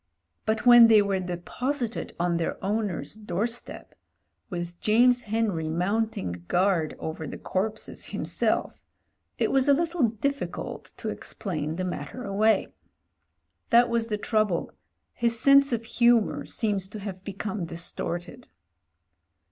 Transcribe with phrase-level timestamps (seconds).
[0.47, 3.93] But when they were de posited on their owner's doorstep,
[4.49, 8.81] with James Henry mounting guard over the corpses himself,
[9.37, 10.03] it was a JAMES HENRY 225
[10.47, 12.73] little difficult to explain the matter away.
[13.69, 14.71] That was the trouble—
[15.21, 18.47] ^his sense of humour seemed to have become distorted.